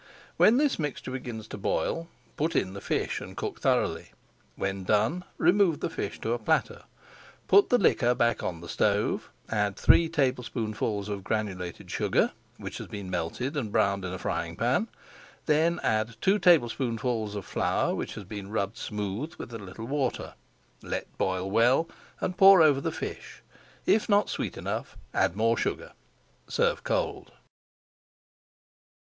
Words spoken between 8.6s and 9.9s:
the stove, add